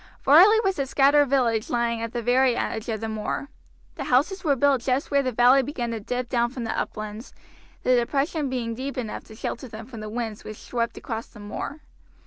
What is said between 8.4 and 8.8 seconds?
being